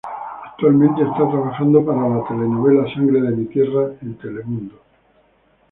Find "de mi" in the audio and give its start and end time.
3.21-3.45